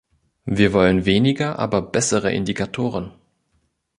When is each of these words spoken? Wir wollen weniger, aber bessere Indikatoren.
Wir 0.47 0.73
wollen 0.73 1.05
weniger, 1.05 1.59
aber 1.59 1.79
bessere 1.83 2.33
Indikatoren. 2.33 3.13